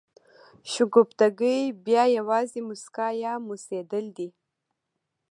شګفتګي 0.71 1.57
بیا 1.85 2.03
یوازې 2.17 2.59
مسکا 2.69 3.07
یا 3.23 3.33
موسېدل 3.47 4.05
دي. 4.17 4.29